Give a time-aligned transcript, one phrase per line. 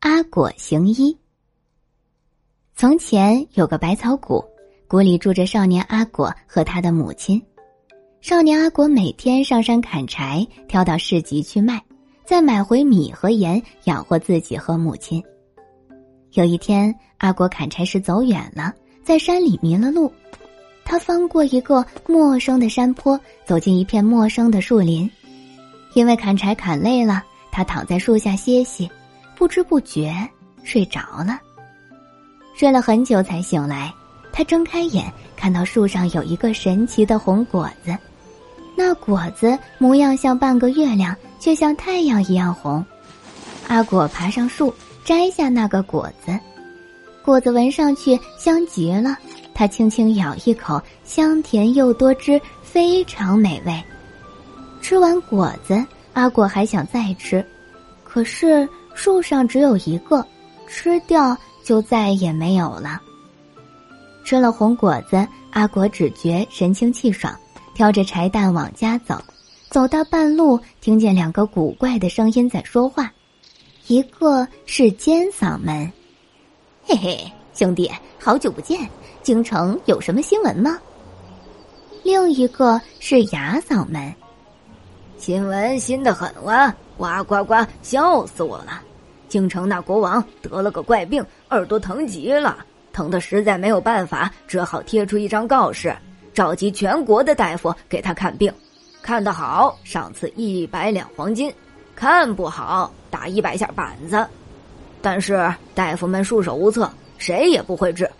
[0.00, 1.14] 阿果行医。
[2.74, 4.42] 从前有个百草谷，
[4.88, 7.40] 谷里住着少年阿果和他的母亲。
[8.22, 11.84] 少年阿果每天上山砍柴，挑到市集去卖，
[12.24, 15.22] 再买回米和盐养活自己和母亲。
[16.32, 18.72] 有一天，阿果砍柴时走远了，
[19.04, 20.10] 在山里迷了路。
[20.82, 25.10] 他翻过一个陌生的山坡，走进一片陌生的树林。
[25.92, 27.22] 因为砍柴砍累了，
[27.52, 28.90] 他躺在树下歇息，
[29.40, 30.14] 不知不觉
[30.64, 31.40] 睡着了。
[32.54, 33.90] 睡了很久才醒来，
[34.30, 37.96] 他睁开眼，看到树上有一个神奇的红果子，
[38.76, 42.84] 那果子模样像半个月亮，却像太阳一样红。
[43.66, 44.74] 阿果爬上树，
[45.06, 46.38] 摘下那个果子，
[47.24, 49.16] 果子闻上去香极了。
[49.54, 53.82] 他轻轻咬一口，香甜又多汁，非常美味。
[54.82, 57.42] 吃完果子，阿果还想再吃，
[58.04, 60.24] 可是树上只有一个，
[60.66, 63.00] 吃掉就再也没有了。
[64.24, 67.34] 吃了红果子，阿果只觉神清气爽，
[67.74, 69.18] 挑着柴担往家走。
[69.70, 73.12] 走到半路，听见两个古怪的声音在说话，
[73.86, 75.90] 一个是尖嗓门
[76.84, 78.88] ：“嘿嘿，兄弟，好久不见。”
[79.22, 80.78] 京城有什么新闻吗？
[82.02, 84.14] 另一个是哑嗓门，
[85.18, 86.74] 新闻新的很哇！
[86.96, 88.82] 呱呱呱，笑死我了！
[89.30, 92.58] 京城那国王得了个怪病，耳朵疼极了，
[92.92, 95.96] 疼的实在没有办法，只好贴出一张告示，
[96.34, 98.52] 召集全国的大夫给他看病。
[99.00, 101.50] 看得好，赏赐一百两黄金；
[101.94, 104.26] 看不好，打一百下板子。
[105.00, 108.10] 但是大夫们束手无策，谁也不会治。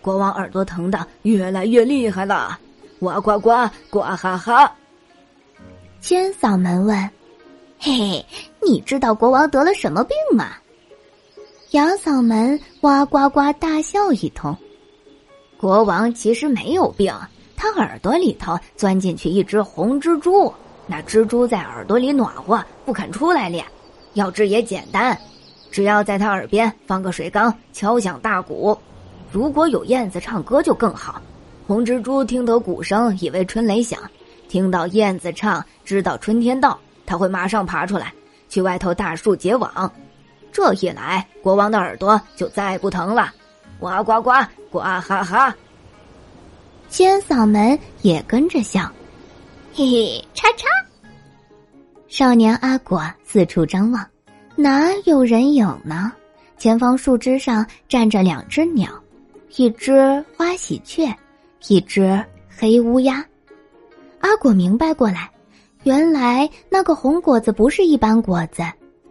[0.00, 2.56] 国王耳朵疼的越来越厉害了，
[3.00, 4.72] 哇呱呱，呱哈哈。
[6.00, 6.96] 千嗓门问
[7.80, 8.26] ：“嘿嘿，
[8.62, 10.52] 你知道国王得了什么病吗？”
[11.72, 14.56] 哑嗓门哇呱呱大笑一通。
[15.58, 17.12] 国王其实没有病，
[17.56, 20.52] 他耳朵里头钻进去一只红蜘蛛，
[20.86, 23.64] 那蜘蛛在耳朵里暖和，不肯出来咧。
[24.14, 25.18] 要治也简单，
[25.70, 28.76] 只要在他耳边放个水缸，敲响大鼓。
[29.30, 31.20] 如果有燕子唱歌就更好，
[31.66, 33.98] 红蜘蛛听得鼓声，以为春雷响；
[34.48, 38.12] 听到燕子唱，知道春天到，它会马上爬出来，
[38.48, 39.92] 去外头大树结网。
[40.52, 43.32] 这一来，国王的耳朵就再不疼了。
[43.78, 44.32] 呱呱呱，
[44.70, 45.54] 呱哈哈。
[46.88, 48.90] 尖嗓门也跟着笑，
[49.74, 50.66] 嘿嘿，叉叉。
[52.08, 54.04] 少年阿果四处张望，
[54.56, 56.10] 哪有人影呢？
[56.56, 58.90] 前方树枝上站着两只鸟。
[59.56, 61.14] 一只花喜鹊，
[61.68, 63.24] 一只黑乌鸦。
[64.20, 65.30] 阿果明白过来，
[65.88, 68.62] 原来那个红果子不是一般果子，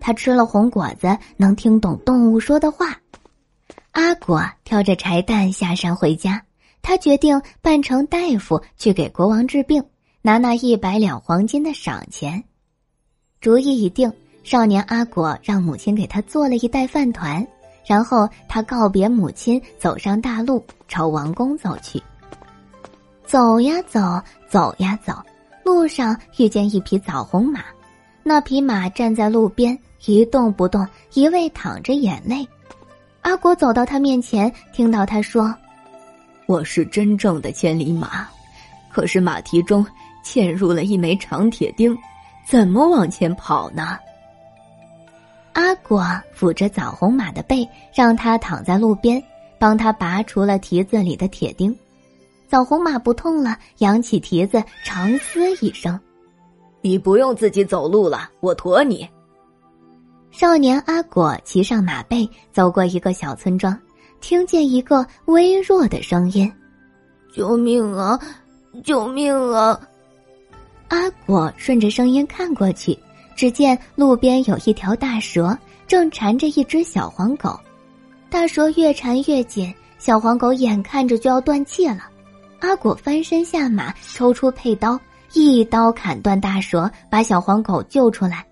[0.00, 2.98] 他吃了红果子能听懂动物说的话。
[3.92, 6.42] 阿果挑着柴担下山回家，
[6.82, 9.84] 他决定扮成大夫去给国王治病，
[10.20, 12.42] 拿那一百两黄金的赏钱。
[13.40, 14.12] 主意已定，
[14.42, 17.46] 少年阿果让母亲给他做了一袋饭团。
[17.86, 22.02] 然后他告别母亲，走上大路，朝王宫走去。
[23.24, 24.20] 走呀走，
[24.50, 25.12] 走呀走，
[25.64, 27.64] 路上遇见一匹枣红马，
[28.22, 32.46] 那匹马站在路边一动不动，一味淌着眼泪。
[33.22, 35.54] 阿果走到他面前，听到他说
[36.46, 38.28] ：“我是真正的千里马，
[38.92, 39.84] 可是马蹄中
[40.22, 41.96] 嵌入了一枚长铁钉，
[42.46, 43.98] 怎么往前跑呢？”
[45.54, 46.04] 阿果
[46.36, 49.22] 抚着枣红马的背，让它躺在路边，
[49.58, 51.74] 帮他拔除了蹄子里的铁钉。
[52.54, 55.98] 枣红马不痛了，扬起蹄子，长嘶一声
[56.82, 59.04] ：“你不用自己走路了，我驮你。”
[60.30, 63.76] 少年阿果骑上马背，走过一个小村庄，
[64.20, 66.48] 听见一个微弱的声音
[67.34, 68.16] ：“救命啊！
[68.84, 69.80] 救命啊！”
[70.86, 72.96] 阿果顺着声音看过去。
[73.34, 77.58] 只见路边有一条大蛇，正缠着一只小黄狗。
[78.30, 82.10] 大蛇越缠越紧，小黄狗眼看着就要断气了。
[82.60, 84.98] 阿果翻身下马，抽出佩刀，
[85.32, 88.46] 一刀砍断大蛇，把小黄狗救出来。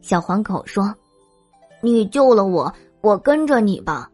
[0.00, 0.94] 小黄狗说
[1.82, 4.08] ：“你救了我，我跟着你吧。”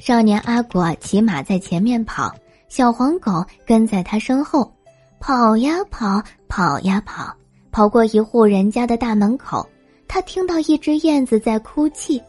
[0.00, 2.34] 少年阿果骑马在前面跑，
[2.68, 4.72] 小黄狗跟在他身后，
[5.20, 7.34] 跑呀跑，跑呀跑。
[7.70, 9.66] 跑过一户人家的大门口，
[10.06, 12.22] 他听到一只燕子在哭泣：“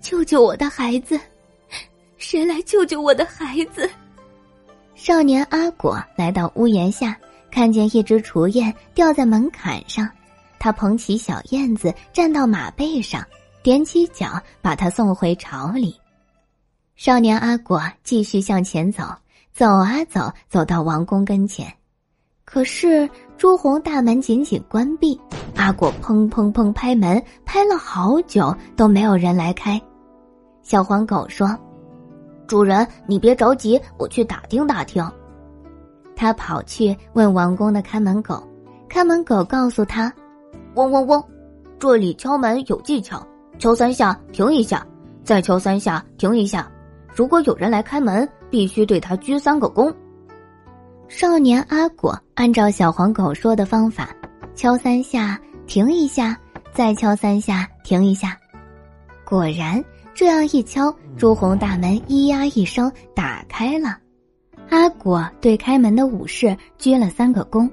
[0.00, 1.18] 救救我的孩子！
[2.16, 3.90] 谁来救救我的孩子？”
[4.94, 7.16] 少年阿果来到屋檐下，
[7.50, 10.08] 看见一只雏燕吊在门槛上，
[10.58, 13.24] 他捧起小燕子站到马背上，
[13.64, 15.98] 踮起脚把它送回巢里。
[16.94, 19.04] 少年阿果继续向前走，
[19.52, 21.72] 走啊走，走到王宫跟前。
[22.44, 23.08] 可是
[23.38, 25.18] 朱红大门紧紧关闭，
[25.56, 29.80] 阿果砰砰砰拍门，拍了好久都没有人来开。
[30.62, 31.58] 小黄狗说
[32.52, 35.02] ：“主人，你别着急，我去打听打听。”
[36.14, 38.46] 他跑去问王宫的看门狗，
[38.90, 40.12] 看门狗告诉他
[40.76, 41.24] ：“嗡嗡嗡，
[41.78, 43.26] 这里敲门有技巧，
[43.58, 44.86] 敲三下停一下，
[45.24, 46.70] 再敲三下停一下。
[47.14, 49.90] 如果有人来开门，必须对他鞠三个躬。”
[51.08, 54.10] 少年阿果按照小黄狗说的方法，
[54.54, 56.36] 敲三下停一下，
[56.74, 58.36] 再敲三下停一下，
[59.24, 59.82] 果然。
[60.14, 63.96] 这样一敲，朱红大门“咿呀”一声打开了。
[64.68, 67.68] 阿果对开门的武士鞠了三个躬：“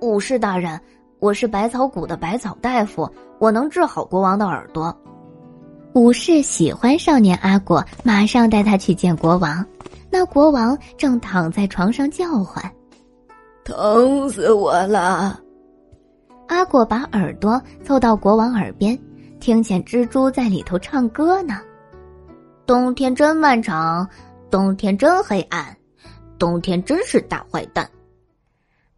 [0.00, 0.80] 武士大人，
[1.18, 3.08] 我是百草谷的百草大夫，
[3.38, 4.94] 我能治好国王的耳朵。”
[5.92, 9.64] 武士喜欢少年阿果，马上带他去见国王。
[10.10, 12.64] 那国王正躺在床上叫唤
[13.64, 15.38] ：“疼死我了！”
[16.48, 18.98] 阿果把耳朵凑到国王耳边。
[19.40, 21.60] 听见蜘蛛在里头唱歌呢。
[22.66, 24.08] 冬天真漫长，
[24.50, 25.76] 冬天真黑暗，
[26.38, 27.88] 冬天真是大坏蛋。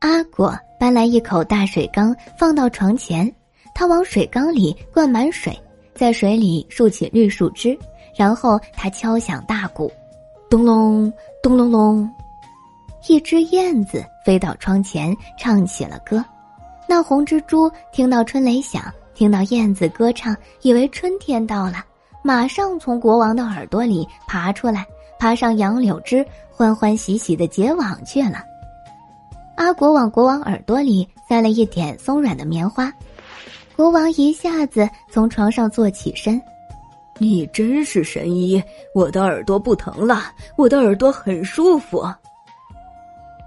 [0.01, 3.33] 阿果搬来一口大水缸，放到床前。
[3.75, 5.59] 他往水缸里灌满水，
[5.95, 7.79] 在水里竖起绿树枝，
[8.15, 9.91] 然后他敲响大鼓，
[10.51, 11.11] 咚隆
[11.43, 12.11] 咚隆隆。
[13.09, 16.23] 一只燕子飞到窗前，唱起了歌。
[16.87, 18.93] 那红蜘蛛听到春雷响。
[19.23, 21.85] 听到燕子歌唱，以为春天到了，
[22.25, 24.85] 马上从国王的耳朵里爬出来，
[25.17, 28.43] 爬上杨柳枝，欢欢喜喜的结网去了。
[29.55, 32.93] 阿国往国王耳朵里塞了一点松软的棉花，
[33.77, 36.43] 国王一下子从床上坐起身。
[37.19, 38.61] 你真是神医，
[38.93, 42.01] 我的耳朵不疼了，我的耳朵很舒服。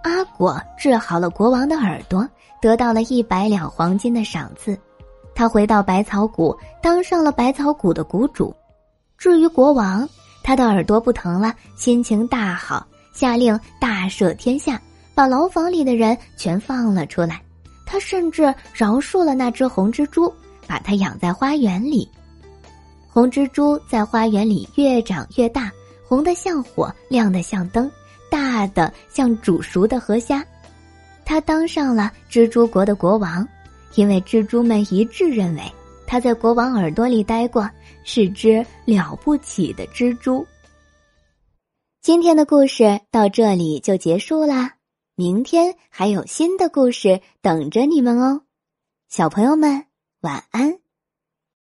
[0.04, 2.26] 阿果治好了国王的耳朵，
[2.62, 4.80] 得到了一百两黄金的赏赐。
[5.36, 8.56] 他回到百草谷，当上了百草谷的谷主。
[9.18, 10.08] 至于国王，
[10.42, 14.82] 他的耳朵不疼了，心情大好，下令大赦天下，
[15.14, 17.42] 把牢房里的人全放了出来。
[17.86, 18.44] 他甚至
[18.74, 20.34] 饶恕了那只红蜘蛛，
[20.66, 22.10] 把它养在花园里。
[23.10, 25.72] 红蜘蛛在花园里越长越大，
[26.08, 27.92] 红的像火，亮的像灯，
[28.30, 30.44] 大的像煮熟的河虾。
[31.26, 33.46] 他当上了蜘蛛国的国王。
[33.96, 35.62] 因为蜘蛛们一致认为
[36.06, 37.70] 他在国王耳朵里待过，
[38.04, 40.46] 是只了不起的蜘蛛。
[42.02, 44.76] 今天的故事到这里就结束啦，
[45.16, 48.42] 明天还有新的故事等着你们哦，
[49.10, 49.86] 小朋友们
[50.22, 50.85] 晚安。